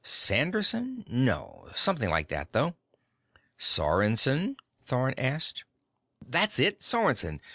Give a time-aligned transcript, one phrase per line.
[0.03, 1.05] Sanderson?
[1.07, 1.69] No.
[1.75, 2.73] Something like that, though."
[3.59, 5.63] "Sorensen?" Thorn asked.
[6.27, 6.79] "That's it!
[6.81, 7.39] Sorensen!